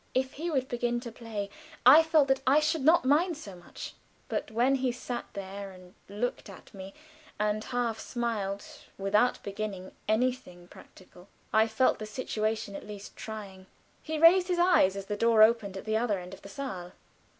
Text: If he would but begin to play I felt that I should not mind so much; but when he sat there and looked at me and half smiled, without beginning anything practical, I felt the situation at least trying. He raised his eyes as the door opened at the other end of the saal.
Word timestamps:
If 0.15 0.33
he 0.33 0.49
would 0.49 0.63
but 0.63 0.69
begin 0.71 0.99
to 1.01 1.11
play 1.11 1.51
I 1.85 2.01
felt 2.01 2.27
that 2.29 2.41
I 2.47 2.59
should 2.59 2.83
not 2.83 3.05
mind 3.05 3.37
so 3.37 3.55
much; 3.55 3.93
but 4.29 4.49
when 4.49 4.73
he 4.73 4.91
sat 4.91 5.25
there 5.33 5.69
and 5.69 5.93
looked 6.09 6.49
at 6.49 6.73
me 6.73 6.95
and 7.37 7.63
half 7.65 7.99
smiled, 7.99 8.65
without 8.97 9.37
beginning 9.43 9.91
anything 10.07 10.67
practical, 10.69 11.27
I 11.53 11.67
felt 11.67 11.99
the 11.99 12.07
situation 12.07 12.75
at 12.75 12.87
least 12.87 13.15
trying. 13.15 13.67
He 14.01 14.17
raised 14.17 14.47
his 14.47 14.57
eyes 14.57 14.95
as 14.95 15.05
the 15.05 15.15
door 15.15 15.43
opened 15.43 15.77
at 15.77 15.85
the 15.85 15.97
other 15.97 16.17
end 16.17 16.33
of 16.33 16.41
the 16.41 16.49
saal. 16.49 16.93